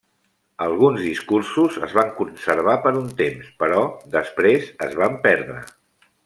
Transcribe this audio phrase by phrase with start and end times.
[0.67, 3.85] Alguns discursos es van conservar per un temps, però
[4.17, 5.61] després es van perdre.